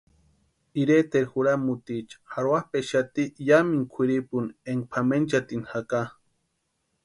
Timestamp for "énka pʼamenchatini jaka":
4.71-6.01